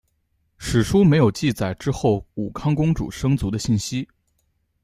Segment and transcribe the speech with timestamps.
[0.57, 4.07] 史书没有记载之后武康公主生卒的信息。